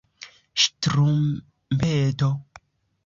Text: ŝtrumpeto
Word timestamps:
ŝtrumpeto 0.61 2.31